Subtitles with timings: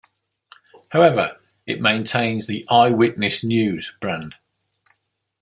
[0.89, 4.33] However, it maintains the "Eyewitness News" brand.